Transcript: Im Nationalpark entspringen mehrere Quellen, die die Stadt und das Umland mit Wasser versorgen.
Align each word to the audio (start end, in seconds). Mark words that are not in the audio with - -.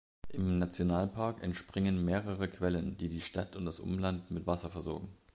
Im 0.29 0.57
Nationalpark 0.57 1.43
entspringen 1.43 2.03
mehrere 2.03 2.47
Quellen, 2.47 2.97
die 2.97 3.07
die 3.07 3.21
Stadt 3.21 3.55
und 3.55 3.65
das 3.65 3.79
Umland 3.79 4.31
mit 4.31 4.47
Wasser 4.47 4.71
versorgen. 4.71 5.09